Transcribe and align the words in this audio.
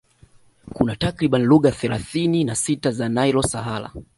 Kuna 0.77 0.95
takriban 0.95 1.43
lugha 1.43 1.71
thelathini 1.71 2.43
na 2.43 2.55
sita 2.55 2.91
za 2.91 3.09
Nilo 3.09 3.41
Sahara 3.43 3.93